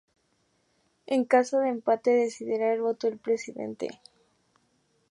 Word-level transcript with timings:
En 1.15 1.21
caso 1.33 1.55
de 1.59 1.69
empate 1.75 2.09
decidirá 2.09 2.73
el 2.73 2.81
voto 2.81 3.05
del 3.05 3.19
presidente. 3.19 4.01